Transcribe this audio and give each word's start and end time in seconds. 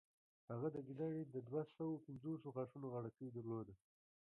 هغه 0.51 0.67
د 0.75 0.77
ګیدړې 0.87 1.23
د 1.25 1.35
دوهسوو 1.49 2.01
پنځوسو 2.05 2.47
غاښونو 2.55 2.87
غاړکۍ 2.93 3.27
درلوده. 3.31 3.73